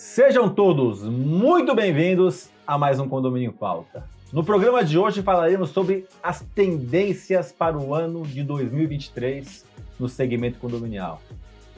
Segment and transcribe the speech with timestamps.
[0.00, 4.02] Sejam todos muito bem-vindos a mais um Condomínio Pauta.
[4.32, 9.62] No programa de hoje falaremos sobre as tendências para o ano de 2023
[9.98, 11.20] no segmento condominial.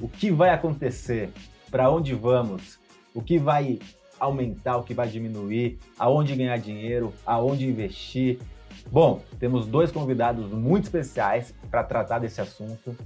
[0.01, 1.31] O que vai acontecer?
[1.69, 2.79] Para onde vamos?
[3.13, 3.81] O que vai
[4.21, 4.77] aumentar?
[4.77, 5.81] O que vai diminuir?
[5.99, 7.13] Aonde ganhar dinheiro?
[7.27, 8.39] Aonde investir?
[8.87, 12.97] Bom, temos dois convidados muito especiais para tratar desse assunto.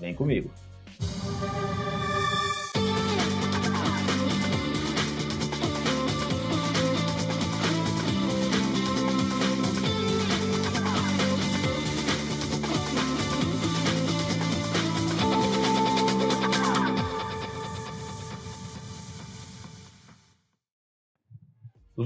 [0.00, 0.50] Vem comigo.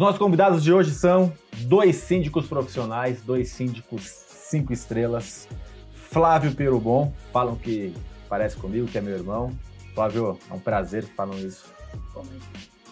[0.00, 1.30] Os nossos convidados de hoje são
[1.64, 5.46] dois síndicos profissionais, dois síndicos cinco estrelas.
[5.92, 7.92] Flávio Perubon, falam que
[8.26, 9.52] parece comigo, que é meu irmão.
[9.95, 11.66] Flávio, é um prazer que falam isso.
[12.09, 12.46] Igualmente.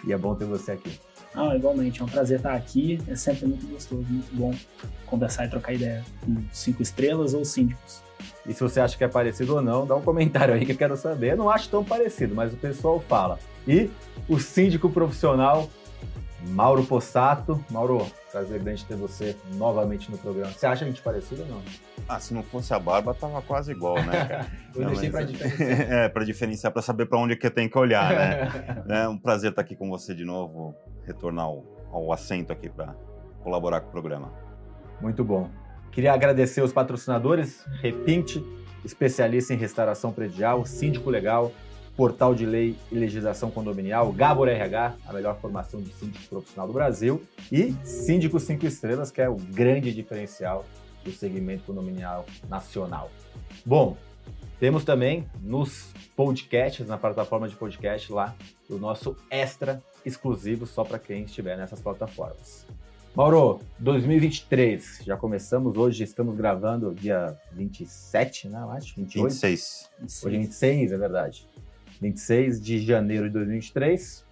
[0.07, 1.01] E é bom ter você aqui.
[1.35, 3.01] Ah, igualmente, é um prazer estar aqui.
[3.09, 4.55] É sempre muito gostoso, muito bom
[5.07, 8.03] conversar e trocar ideia com cinco estrelas ou síndicos.
[8.45, 10.77] E se você acha que é parecido ou não, dá um comentário aí que eu
[10.77, 11.33] quero saber.
[11.33, 13.39] Eu não acho tão parecido, mas o pessoal fala.
[13.67, 13.89] E
[14.29, 15.71] o síndico profissional
[16.47, 17.63] Mauro Possato.
[17.71, 20.53] Mauro, prazer grande ter você novamente no programa.
[20.53, 21.63] Você acha a gente parecido ou não?
[22.09, 24.47] Ah, se não fosse a barba, tava quase igual, né, cara?
[24.75, 25.25] eu não, deixei mas...
[25.25, 25.81] pra diferenciar.
[25.93, 28.85] é, pra diferenciar, pra saber pra onde que eu tenho que olhar, né?
[29.05, 32.95] é um prazer estar aqui com você de novo, retornar ao, ao assento aqui para
[33.43, 34.33] colaborar com o programa.
[35.01, 35.51] Muito bom.
[35.91, 38.45] Queria agradecer os patrocinadores, Repinte,
[38.85, 41.53] especialista em restauração predial, síndico legal,
[41.99, 46.73] Portal de Lei e Legislação Condominial, Gabor RH, a melhor formação de síndico profissional do
[46.73, 50.65] Brasil, e Síndico 5 Estrelas, que é o grande diferencial
[51.03, 53.11] do segmento condominial nacional.
[53.67, 53.97] Bom,
[54.61, 58.33] temos também nos podcasts, na plataforma de podcast lá,
[58.71, 62.65] o nosso extra exclusivo só para quem estiver nessas plataformas.
[63.13, 68.95] Mauro, 2023, já começamos hoje, estamos gravando dia 27, né, eu acho?
[68.95, 69.33] 28?
[69.33, 69.91] 26.
[70.25, 71.49] Hoje é 26, é verdade.
[72.01, 74.27] 26 de janeiro de 2023.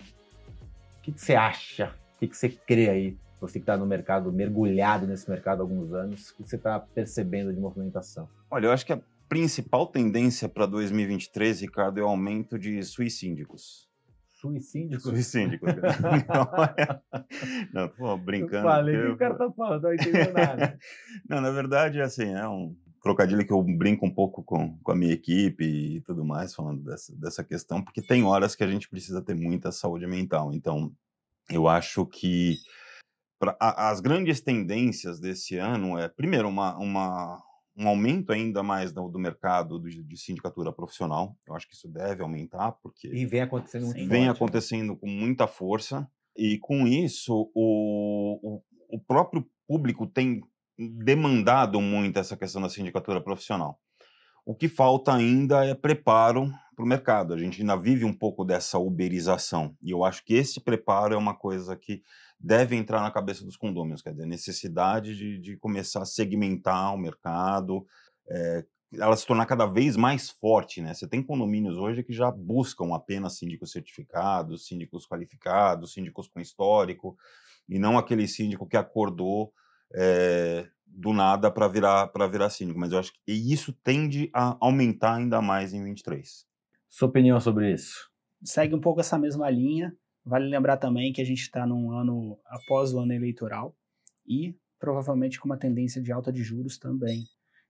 [0.99, 1.95] O que, que você acha?
[2.17, 3.17] O que, que você crê aí?
[3.41, 6.81] Você que está no mercado, mergulhado nesse mercado há alguns anos, o que você está
[6.81, 8.29] percebendo de movimentação?
[8.51, 13.87] Olha, eu acho que a principal tendência para 2023, Ricardo, é o aumento de suicíndicos.
[14.41, 15.03] Suicíndicos?
[15.03, 15.69] Suicíndicos.
[17.73, 18.57] não, tô brincando.
[18.57, 20.79] Eu falei que o cara tá falando, não entendeu nada.
[21.29, 22.75] não, na verdade, assim, é um
[23.07, 26.83] trocadilho que eu brinco um pouco com, com a minha equipe e tudo mais, falando
[26.83, 30.53] dessa, dessa questão, porque tem horas que a gente precisa ter muita saúde mental.
[30.53, 30.93] Então,
[31.49, 32.57] eu acho que
[33.39, 37.41] pra, a, as grandes tendências desse ano é, primeiro, uma, uma,
[37.77, 41.37] um aumento ainda mais do, do mercado do, de sindicatura profissional.
[41.47, 43.07] Eu acho que isso deve aumentar, porque.
[43.07, 44.31] E vem acontecendo muito Vem forte, né?
[44.31, 46.11] acontecendo com muita força.
[46.37, 50.43] E com isso, o, o, o próprio público tem
[50.79, 53.81] demandado muito essa questão da sindicatura profissional.
[54.45, 57.35] O que falta ainda é preparo para o mercado.
[57.35, 59.75] A gente ainda vive um pouco dessa uberização.
[59.83, 62.03] E eu acho que esse preparo é uma coisa que
[62.39, 66.95] deve entrar na cabeça dos condôminos, quer dizer, a necessidade de, de começar a segmentar
[66.95, 67.85] o mercado,
[68.29, 70.95] é, ela se tornar cada vez mais forte, né?
[70.95, 77.17] Você tem condomínios hoje que já buscam apenas síndicos certificados, síndicos qualificados, síndicos com histórico,
[77.69, 79.53] e não aquele síndico que acordou
[79.95, 84.57] é, do nada para virar para virar síndico, mas eu acho que isso tende a
[84.61, 86.47] aumentar ainda mais em 23.
[86.89, 88.11] Sua opinião sobre isso?
[88.43, 89.95] Segue um pouco essa mesma linha.
[90.25, 93.77] Vale lembrar também que a gente está num ano após o ano eleitoral
[94.27, 97.25] e provavelmente com uma tendência de alta de juros também.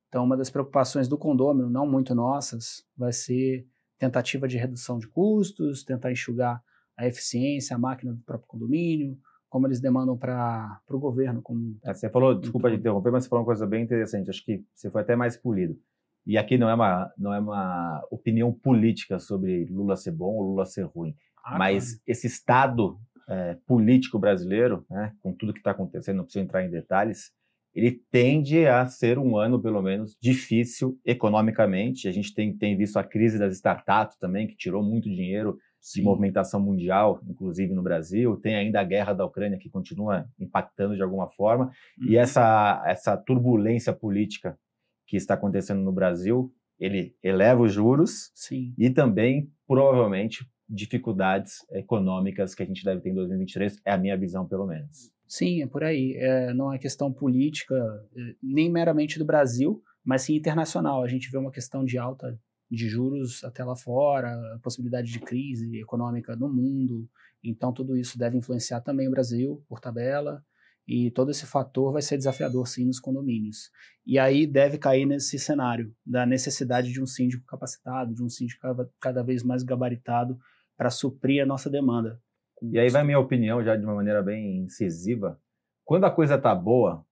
[0.08, 3.66] Então, uma das preocupações do condômino, não muito nossas, vai ser
[3.98, 6.62] tentativa de redução de custos, tentar enxugar
[6.96, 9.18] a eficiência, a máquina do próprio condomínio,
[9.56, 11.40] como eles demandam para o governo.
[11.40, 11.78] Como...
[11.82, 14.28] É, você falou, desculpa de interromper, mas você falou uma coisa bem interessante.
[14.28, 15.78] Acho que você foi até mais polido.
[16.26, 20.50] E aqui não é uma, não é uma opinião política sobre Lula ser bom ou
[20.50, 21.14] Lula ser ruim.
[21.42, 22.02] Ah, mas claro.
[22.06, 26.70] esse estado é, político brasileiro, né, com tudo que está acontecendo, não preciso entrar em
[26.70, 27.30] detalhes,
[27.74, 32.08] ele tende a ser um ano, pelo menos, difícil economicamente.
[32.08, 35.56] A gente tem, tem visto a crise das startups também, que tirou muito dinheiro
[35.94, 38.36] de movimentação mundial, inclusive no Brasil.
[38.36, 41.70] Tem ainda a guerra da Ucrânia que continua impactando de alguma forma.
[41.98, 42.08] Uhum.
[42.08, 44.58] E essa, essa turbulência política
[45.06, 48.74] que está acontecendo no Brasil, ele eleva os juros Sim.
[48.76, 53.80] e também, provavelmente, dificuldades econômicas que a gente deve ter em 2023.
[53.84, 55.12] É a minha visão, pelo menos.
[55.28, 56.14] Sim, é por aí.
[56.16, 57.74] É, não é questão política,
[58.16, 61.02] é, nem meramente do Brasil, mas sim internacional.
[61.02, 62.38] A gente vê uma questão de alta
[62.70, 67.08] de juros até lá fora, a possibilidade de crise econômica no mundo.
[67.42, 70.44] Então, tudo isso deve influenciar também o Brasil, por tabela,
[70.86, 73.70] e todo esse fator vai ser desafiador, sim, nos condomínios.
[74.06, 78.60] E aí deve cair nesse cenário da necessidade de um síndico capacitado, de um síndico
[79.00, 80.38] cada vez mais gabaritado
[80.76, 82.20] para suprir a nossa demanda.
[82.62, 85.40] E aí vai minha opinião, já de uma maneira bem incisiva.
[85.84, 87.04] Quando a coisa está boa,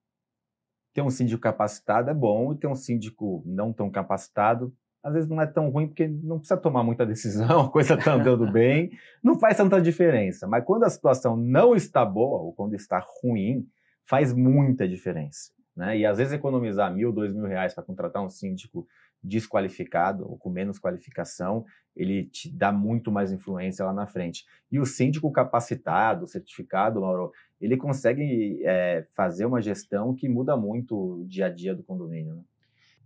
[0.93, 4.75] ter um síndico capacitado é bom, e ter um síndico não tão capacitado
[5.05, 8.15] às vezes não é tão ruim porque não precisa tomar muita decisão, a coisa está
[8.15, 8.91] andando bem,
[9.23, 10.49] não faz tanta diferença.
[10.49, 13.69] Mas quando a situação não está boa ou quando está ruim,
[14.07, 15.53] faz muita diferença.
[15.77, 15.99] Né?
[15.99, 18.87] E às vezes economizar mil, dois mil reais para contratar um síndico
[19.23, 21.65] desqualificado ou com menos qualificação,
[21.95, 24.45] ele te dá muito mais influência lá na frente.
[24.71, 27.31] E o síndico capacitado, certificado, Mauro,
[27.61, 32.35] ele consegue é, fazer uma gestão que muda muito o dia a dia do condomínio.
[32.35, 32.43] Né?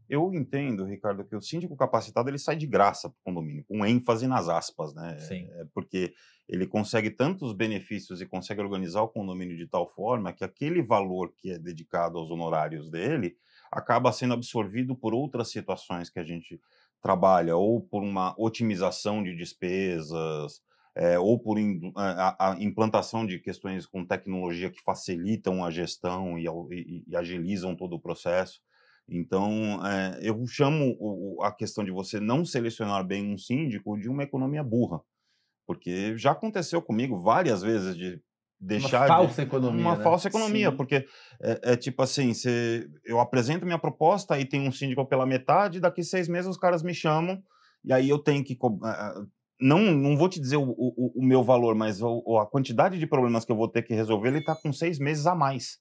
[0.08, 3.84] Eu entendo, Ricardo, que o síndico capacitado ele sai de graça para o condomínio, com
[3.84, 5.18] ênfase nas aspas, né?
[5.18, 5.48] Sim.
[5.52, 6.14] É porque
[6.48, 11.32] ele consegue tantos benefícios e consegue organizar o condomínio de tal forma que aquele valor
[11.36, 13.36] que é dedicado aos honorários dele
[13.70, 16.58] acaba sendo absorvido por outras situações que a gente
[17.02, 20.62] trabalha, ou por uma otimização de despesas,
[20.96, 26.38] é, ou por in, a, a, implantação de questões com tecnologia que facilitam a gestão
[26.38, 28.60] e, e, e agilizam todo o processo.
[29.08, 34.08] Então, é, eu chamo o, a questão de você não selecionar bem um síndico de
[34.08, 35.00] uma economia burra.
[35.66, 38.20] Porque já aconteceu comigo várias vezes de
[38.60, 39.00] deixar.
[39.00, 39.80] Uma falsa de, economia.
[39.80, 40.02] Uma né?
[40.02, 40.76] falsa economia, Sim.
[40.76, 41.06] porque
[41.40, 45.80] é, é, tipo assim: cê, eu apresento minha proposta, aí tem um síndico pela metade,
[45.80, 47.42] daqui seis meses os caras me chamam,
[47.84, 48.58] e aí eu tenho que.
[49.60, 53.44] Não, não vou te dizer o, o, o meu valor, mas a quantidade de problemas
[53.44, 55.78] que eu vou ter que resolver, ele está com seis meses a mais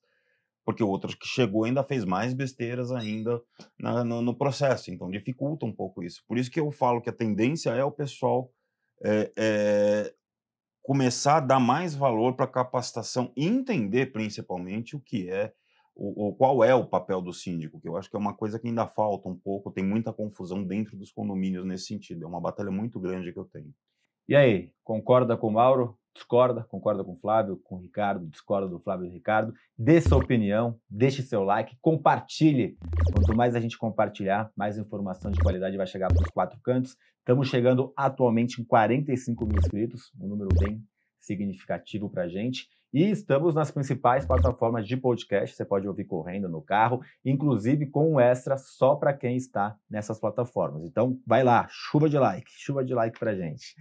[0.67, 3.41] porque o outro que chegou ainda fez mais besteiras ainda
[3.79, 6.21] na, no, no, processo, então dificulta um pouco isso.
[6.27, 8.51] Por isso que eu falo que a tendência é o pessoal
[9.01, 10.13] é, é,
[10.83, 15.53] começar a dar mais valor para capacitação e entender principalmente o que é,
[15.95, 18.59] o, o, qual é o papel do síndico, que eu acho que é uma coisa
[18.59, 22.41] que ainda falta um pouco, tem muita confusão dentro dos condomínios nesse sentido, é uma
[22.41, 23.73] batalha muito grande que eu tenho.
[24.27, 25.97] E aí, concorda com o Mauro?
[26.17, 30.01] Discorda, concorda com o Flávio, com o Ricardo, discorda do Flávio e do Ricardo, dê
[30.01, 32.75] sua opinião, deixe seu like, compartilhe.
[33.13, 36.97] Quanto mais a gente compartilhar, mais informação de qualidade vai chegar para os quatro cantos.
[37.19, 40.83] Estamos chegando atualmente em 45 mil inscritos, um número bem
[41.19, 42.67] significativo para a gente.
[42.93, 45.55] E estamos nas principais plataformas de podcast.
[45.55, 50.19] Você pode ouvir correndo no carro, inclusive com um extra só para quem está nessas
[50.19, 50.83] plataformas.
[50.83, 53.75] Então, vai lá, chuva de like, chuva de like para gente.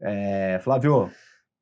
[0.00, 1.10] É, Flávio,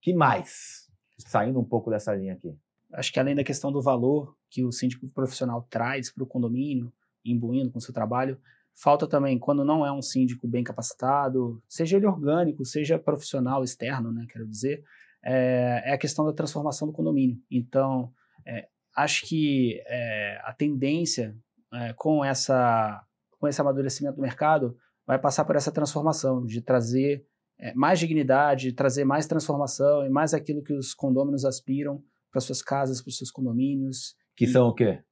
[0.01, 0.89] que mais?
[1.19, 2.57] Saindo um pouco dessa linha aqui.
[2.93, 6.93] Acho que além da questão do valor que o síndico profissional traz para o condomínio,
[7.25, 8.41] imbuindo com o seu trabalho,
[8.75, 14.11] falta também, quando não é um síndico bem capacitado, seja ele orgânico, seja profissional externo,
[14.11, 14.83] né, quero dizer,
[15.23, 17.39] é, é a questão da transformação do condomínio.
[17.51, 18.13] Então,
[18.47, 21.37] é, acho que é, a tendência
[21.73, 23.05] é, com, essa,
[23.39, 24.77] com esse amadurecimento do mercado
[25.07, 27.27] vai passar por essa transformação, de trazer
[27.61, 32.63] é, mais dignidade, trazer mais transformação e mais aquilo que os condôminos aspiram para suas
[32.63, 34.17] casas, para os seus condomínios.
[34.35, 35.03] Que e, são o quê?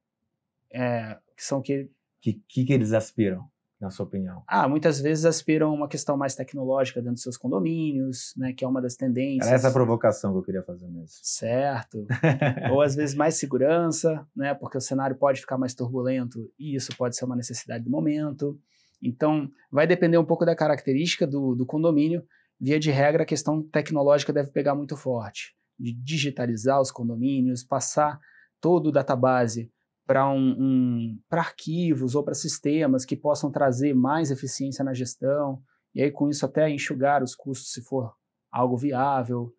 [0.73, 1.91] É, que são o que...
[2.21, 3.45] Que, que, que eles aspiram,
[3.81, 4.43] na sua opinião?
[4.49, 8.69] Ah, muitas vezes aspiram uma questão mais tecnológica dentro dos seus condomínios, né, que é
[8.69, 9.47] uma das tendências.
[9.47, 11.07] Era essa a provocação que eu queria fazer mesmo.
[11.23, 12.07] Certo.
[12.73, 16.97] Ou às vezes mais segurança, né, porque o cenário pode ficar mais turbulento e isso
[16.97, 18.59] pode ser uma necessidade do momento.
[19.03, 22.25] Então, vai depender um pouco da característica do, do condomínio,
[22.61, 28.19] via de regra, a questão tecnológica deve pegar muito forte, de digitalizar os condomínios, passar
[28.61, 29.71] todo o database
[30.07, 35.63] para um, um, arquivos ou para sistemas que possam trazer mais eficiência na gestão,
[35.95, 38.15] e aí com isso até enxugar os custos se for
[38.51, 39.53] algo viável,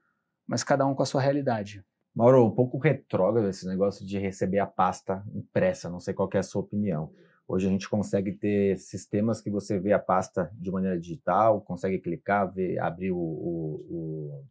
[0.47, 1.83] mas cada um com a sua realidade.
[2.15, 6.39] Mauro, um pouco retrógrado esse negócio de receber a pasta impressa, não sei qual é
[6.39, 7.13] a sua opinião.
[7.51, 11.97] Hoje a gente consegue ter sistemas que você vê a pasta de maneira digital, consegue
[11.97, 14.45] clicar, ver, abrir o, o, o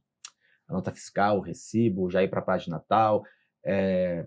[0.66, 3.24] a nota fiscal, o recibo, já ir para a página tal.
[3.64, 4.26] É,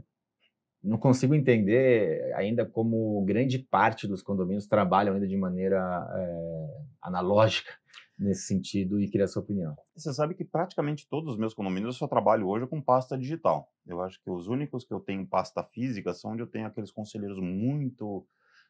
[0.82, 5.78] não consigo entender ainda como grande parte dos condomínios trabalham ainda de maneira
[6.16, 7.74] é, analógica
[8.18, 9.76] nesse sentido e queria a sua opinião.
[9.94, 13.70] Você sabe que praticamente todos os meus condomínios eu só trabalho hoje com pasta digital.
[13.86, 16.90] Eu acho que os únicos que eu tenho pasta física são onde eu tenho aqueles
[16.90, 18.26] conselheiros muito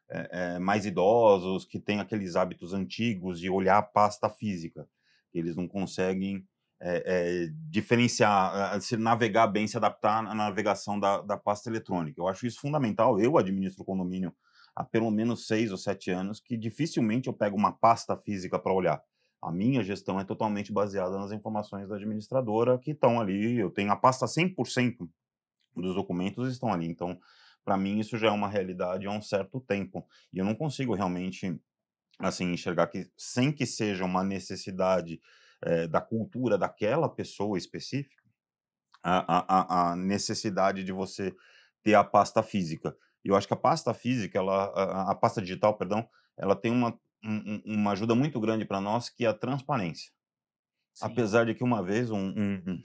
[0.09, 4.87] é, mais idosos, que têm aqueles hábitos antigos de olhar a pasta física,
[5.33, 6.45] eles não conseguem
[6.81, 12.19] é, diferenciar, se navegar bem, se adaptar à navegação da, da pasta eletrônica.
[12.19, 13.19] Eu acho isso fundamental.
[13.19, 14.33] Eu administro condomínio
[14.75, 18.73] há pelo menos seis ou sete anos que dificilmente eu pego uma pasta física para
[18.73, 19.01] olhar.
[19.41, 23.57] A minha gestão é totalmente baseada nas informações da administradora que estão ali.
[23.57, 25.09] Eu tenho a pasta 100%
[25.75, 26.87] dos documentos estão ali.
[26.87, 27.19] Então,
[27.63, 30.07] para mim, isso já é uma realidade há um certo tempo.
[30.33, 31.59] E eu não consigo realmente
[32.19, 35.19] assim enxergar que, sem que seja uma necessidade
[35.61, 38.23] é, da cultura daquela pessoa específica,
[39.03, 41.35] a, a, a necessidade de você
[41.83, 42.95] ter a pasta física.
[43.23, 46.99] Eu acho que a pasta física, ela, a, a pasta digital, perdão, ela tem uma,
[47.23, 50.11] um, uma ajuda muito grande para nós, que é a transparência.
[50.93, 51.05] Sim.
[51.05, 52.83] Apesar de que uma vez um, um,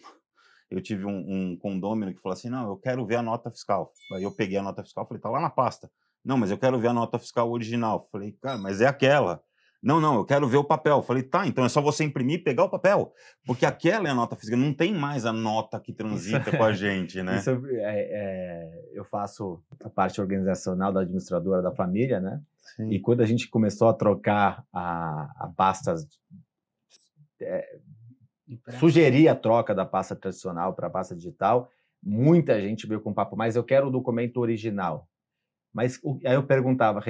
[0.71, 3.93] eu tive um, condômino que falou assim, não, eu quero ver a nota fiscal.
[4.13, 5.91] Aí eu peguei a nota fiscal, falei, tá lá na pasta.
[6.25, 8.09] Não, mas eu quero ver a nota fiscal original.
[8.11, 9.41] Falei, cara, mas é aquela.
[9.81, 11.01] Não, não, eu quero ver o papel.
[11.03, 13.13] Falei, tá, então é só você imprimir e pegar o papel.
[13.47, 16.73] Porque aquela é a nota física, não tem mais a nota que transita com a
[16.73, 17.37] gente, né?
[17.37, 22.41] Isso é, é, eu faço a parte organizacional da administradora da família, né?
[22.75, 22.91] Sim.
[22.91, 25.95] E quando a gente começou a trocar a, a pasta,
[27.41, 27.79] é,
[28.79, 31.71] sugerir a troca da pasta tradicional para a pasta digital,
[32.03, 35.09] muita gente veio com papo, mas eu quero o documento original.
[35.73, 37.03] Mas aí eu perguntava,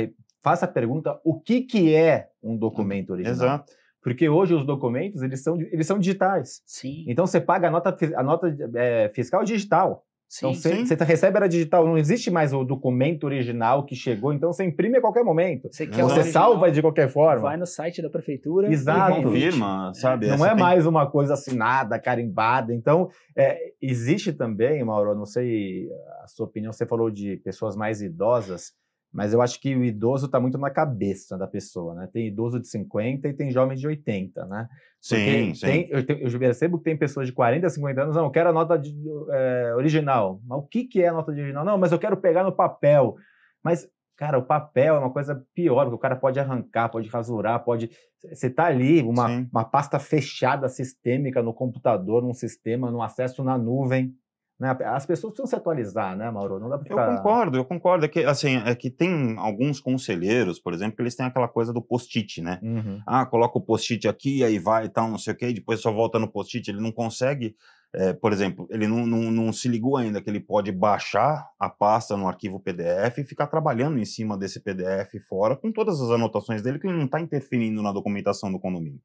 [0.42, 3.34] faça a pergunta, o que, que é um documento original?
[3.34, 3.72] Exato.
[4.00, 6.62] Porque hoje os documentos, eles são, eles são digitais.
[6.64, 7.04] Sim.
[7.08, 10.05] Então você paga a nota, a nota é, fiscal digital.
[10.28, 14.32] Sim, então você, você, recebe ela digital, não existe mais o documento original que chegou,
[14.32, 15.68] então você imprime a qualquer momento.
[15.70, 17.42] Você, quer você salva de qualquer forma.
[17.42, 19.20] Vai no site da prefeitura Exato.
[19.20, 20.26] e confirma, sabe?
[20.26, 20.58] Não é tem...
[20.58, 22.74] mais uma coisa assinada, carimbada.
[22.74, 25.88] Então, é, existe também, Mauro, não sei
[26.22, 28.72] a sua opinião, você falou de pessoas mais idosas,
[29.16, 32.06] mas eu acho que o idoso está muito na cabeça da pessoa, né?
[32.12, 34.68] Tem idoso de 50 e tem jovem de 80, né?
[35.00, 35.66] Sim, sim.
[35.66, 38.52] Tem, eu, eu, percebo que tem pessoas de 40, 50 anos, não, eu quero a
[38.52, 38.94] nota de,
[39.30, 40.38] é, original.
[40.44, 41.64] Mas o que, que é a nota de original?
[41.64, 43.16] Não, mas eu quero pegar no papel.
[43.64, 47.64] Mas, cara, o papel é uma coisa pior, porque o cara pode arrancar, pode rasurar,
[47.64, 47.88] pode...
[48.22, 53.56] Você está ali, uma, uma pasta fechada, sistêmica no computador, num sistema, num acesso na
[53.56, 54.14] nuvem.
[54.58, 54.70] Né?
[54.86, 56.58] As pessoas precisam se atualizar, né, Mauro?
[56.58, 57.10] Não dá ficar...
[57.10, 58.06] Eu concordo, eu concordo.
[58.06, 61.74] É que, assim, é que tem alguns conselheiros, por exemplo, que eles têm aquela coisa
[61.74, 62.58] do post-it, né?
[62.62, 63.00] Uhum.
[63.06, 65.80] Ah, coloca o post-it aqui, aí vai e tal, não sei o quê, e depois
[65.80, 66.70] só volta no post-it.
[66.70, 67.54] Ele não consegue,
[67.94, 71.68] é, por exemplo, ele não, não, não se ligou ainda que ele pode baixar a
[71.68, 76.08] pasta no arquivo PDF e ficar trabalhando em cima desse PDF fora com todas as
[76.10, 79.00] anotações dele, que ele não está interferindo na documentação do condomínio.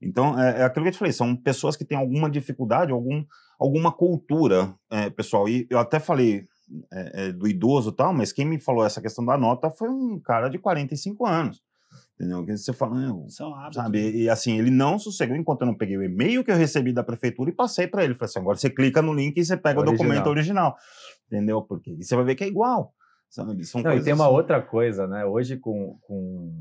[0.00, 3.24] Então, é, é aquilo que eu te falei, são pessoas que têm alguma dificuldade, algum,
[3.58, 5.48] alguma cultura, é, pessoal.
[5.48, 6.46] E eu até falei
[6.92, 9.88] é, é do idoso e tal, mas quem me falou essa questão da nota foi
[9.88, 11.62] um cara de 45 anos.
[12.14, 12.44] Entendeu?
[12.44, 12.96] Que você fala,
[13.28, 13.76] São hábitos.
[13.76, 14.02] sabe?
[14.02, 14.10] Né?
[14.10, 17.04] E assim, ele não sossegou enquanto eu não peguei o e-mail que eu recebi da
[17.04, 18.14] prefeitura e passei para ele.
[18.14, 19.94] Falei assim: agora você clica no link e você pega original.
[19.94, 20.76] o documento original.
[21.28, 21.62] Entendeu?
[21.62, 22.92] Porque e você vai ver que é igual.
[23.30, 23.64] Sabe?
[23.64, 24.34] São não, e tem uma assim.
[24.34, 25.24] outra coisa, né?
[25.24, 26.52] Hoje com, com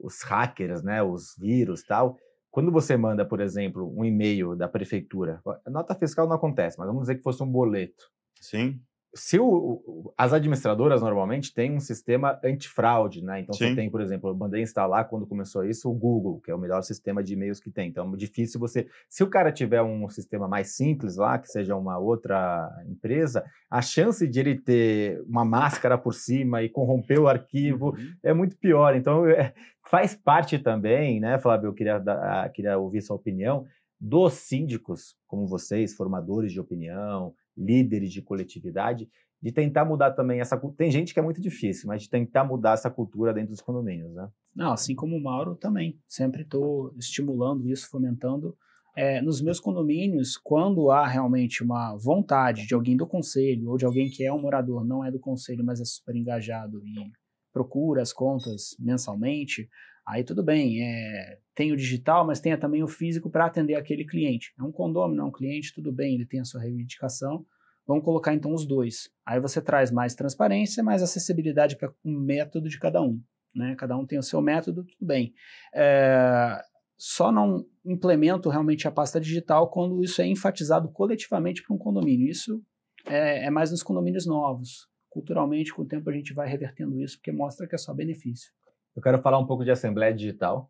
[0.00, 2.16] os hackers, né, os vírus tal.
[2.50, 7.02] Quando você manda, por exemplo, um e-mail da prefeitura, nota fiscal não acontece, mas vamos
[7.02, 8.10] dizer que fosse um boleto.
[8.40, 8.80] Sim
[9.18, 13.40] se o, as administradoras normalmente têm um sistema antifraude, né?
[13.40, 13.68] Então Sim.
[13.68, 16.58] você tem, por exemplo, eu mandei instalar quando começou isso o Google, que é o
[16.58, 17.88] melhor sistema de e-mails que tem.
[17.88, 21.76] Então é difícil você, se o cara tiver um sistema mais simples lá, que seja
[21.76, 27.28] uma outra empresa, a chance de ele ter uma máscara por cima e corromper o
[27.28, 28.14] arquivo uhum.
[28.22, 28.94] é muito pior.
[28.94, 29.52] Então é,
[29.90, 31.68] faz parte também, né, Flávio?
[31.68, 33.66] Eu queria, dar, queria ouvir sua opinião
[34.00, 39.08] dos síndicos, como vocês, formadores de opinião, líderes de coletividade,
[39.40, 42.72] de tentar mudar também essa Tem gente que é muito difícil, mas de tentar mudar
[42.72, 44.28] essa cultura dentro dos condomínios, né?
[44.54, 45.98] Não, assim como o Mauro também.
[46.06, 48.56] Sempre estou estimulando isso, fomentando.
[48.96, 53.84] É, nos meus condomínios, quando há realmente uma vontade de alguém do conselho ou de
[53.84, 57.12] alguém que é um morador, não é do conselho, mas é super engajado e
[57.52, 59.68] procura as contas mensalmente,
[60.08, 60.82] aí tudo bem.
[60.82, 64.52] É, tem o digital, mas tenha também o físico para atender aquele cliente.
[64.58, 67.44] É um condômino, é um cliente, tudo bem, ele tem a sua reivindicação.
[67.86, 69.10] Vamos colocar então os dois.
[69.24, 73.20] Aí você traz mais transparência, mais acessibilidade para o método de cada um.
[73.54, 73.74] Né?
[73.76, 75.32] Cada um tem o seu método, tudo bem.
[75.74, 76.60] É,
[76.98, 82.28] só não implemento realmente a pasta digital quando isso é enfatizado coletivamente para um condomínio.
[82.28, 82.62] Isso
[83.06, 84.86] é, é mais nos condomínios novos.
[85.08, 88.52] Culturalmente, com o tempo, a gente vai revertendo isso, porque mostra que é só benefício.
[88.98, 90.68] Eu quero falar um pouco de Assembleia Digital,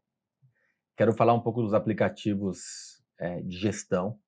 [0.95, 4.19] quero falar um pouco dos aplicativos é, de gestão,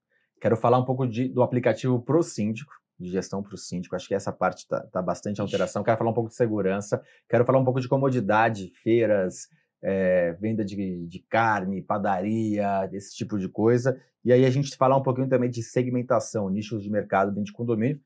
[0.40, 3.94] quero falar um pouco de, do aplicativo para o síndico, de gestão para o síndico.
[3.94, 5.82] Acho que essa parte está tá bastante alteração.
[5.82, 9.48] Quero falar um pouco de segurança, quero falar um pouco de comodidade, feiras,
[9.82, 14.00] é, venda de, de, carne, padaria, esse tipo de coisa.
[14.24, 17.52] E aí a gente falar um pouquinho também de segmentação, nichos de mercado dentro de
[17.52, 18.00] condomínio,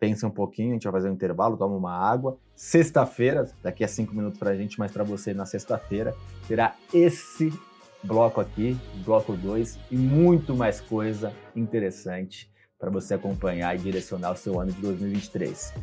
[0.00, 2.38] pensa um pouquinho, a gente vai fazer um intervalo, toma uma água.
[2.56, 6.16] Sexta-feira, daqui a cinco minutos para a gente, mas para você na sexta-feira,
[6.48, 7.52] terá esse
[8.02, 14.36] bloco aqui, bloco 2, e muito mais coisa interessante para você acompanhar e direcionar o
[14.36, 15.74] seu ano de 2023.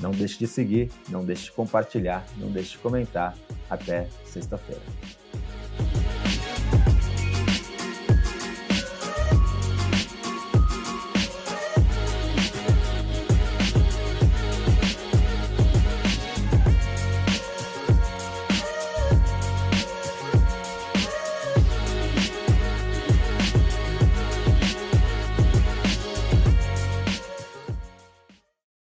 [0.00, 3.36] Não deixe de seguir, não deixe de compartilhar, não deixe de comentar.
[3.68, 4.80] Até sexta-feira.